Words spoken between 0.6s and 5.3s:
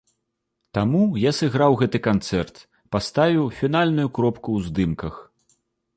Таму я сыграў гэты канцэрт, паставіў фінальную кропку ў здымках.